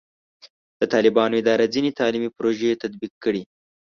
د 0.79 0.81
طالبانو 0.93 1.33
اداره 1.41 1.65
ځینې 1.73 1.89
تعلیمي 1.99 2.29
پروژې 2.37 2.79
تطبیق 2.83 3.13
کړي. 3.23 3.41